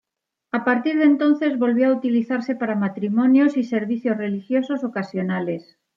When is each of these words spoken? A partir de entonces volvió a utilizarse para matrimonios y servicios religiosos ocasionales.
A 0.51 0.65
partir 0.65 0.97
de 0.97 1.03
entonces 1.03 1.59
volvió 1.59 1.87
a 1.89 1.93
utilizarse 1.95 2.55
para 2.55 2.73
matrimonios 2.73 3.55
y 3.55 3.61
servicios 3.61 4.17
religiosos 4.17 4.83
ocasionales. 4.83 5.77